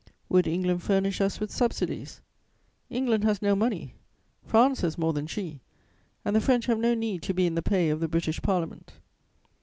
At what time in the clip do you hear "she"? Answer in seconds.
5.27-5.59